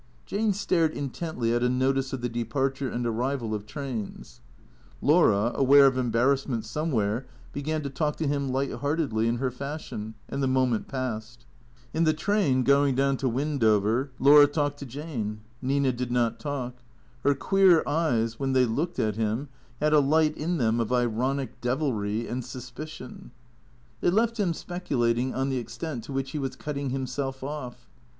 Jane 0.25 0.51
stared 0.53 0.93
intently 0.95 1.53
at 1.53 1.61
a 1.61 1.69
notice 1.69 2.11
of 2.11 2.21
the 2.21 2.27
departure 2.27 2.89
and 2.89 3.05
arrival 3.05 3.53
of 3.53 3.67
trains. 3.67 4.41
Laura, 4.99 5.51
aware 5.53 5.85
of 5.85 5.95
embarrassment 5.95 6.65
somewhere, 6.65 7.27
began 7.53 7.83
to 7.83 7.89
talk 7.91 8.15
to 8.15 8.25
him 8.25 8.49
light 8.49 8.73
heartedly, 8.73 9.27
in 9.27 9.35
her 9.35 9.51
fashion, 9.51 10.15
and 10.27 10.41
the 10.41 10.47
moment 10.47 10.87
passed. 10.87 11.45
In 11.93 12.03
the 12.03 12.15
train, 12.15 12.63
going 12.63 12.95
down 12.95 13.15
to 13.17 13.29
Wendover, 13.29 14.09
Laura 14.17 14.47
talked 14.47 14.79
to 14.79 14.87
Jane. 14.87 15.41
Nina 15.61 15.91
did 15.91 16.11
not 16.11 16.39
talk. 16.39 16.77
Ilcr 17.23 17.35
(jueer 17.37 17.83
eyes, 17.85 18.39
when 18.39 18.53
they 18.53 18.65
looked 18.65 18.97
at 18.97 19.17
him, 19.17 19.49
had 19.79 19.93
a 19.93 19.99
light 19.99 20.35
in 20.35 20.57
them 20.57 20.79
of 20.79 20.91
ironic 20.91 21.61
devilry 21.61 22.27
and 22.27 22.43
suspicion. 22.43 23.29
They 23.99 24.09
left 24.09 24.35
THECKEATORS 24.37 24.47
59 24.47 24.47
him 24.47 24.53
speculating 24.81 25.35
on 25.35 25.49
the 25.49 25.57
extent 25.57 26.03
to 26.05 26.11
which 26.11 26.31
he 26.31 26.39
was 26.39 26.55
cutting 26.55 26.89
himself 26.89 27.43
off. 27.43 27.87